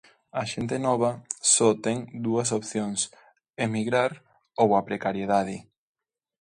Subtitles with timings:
[0.41, 1.11] A xente nova
[1.53, 2.99] só ten dúas opcións:
[3.65, 4.11] emigrar
[4.61, 5.55] ou a precariedade.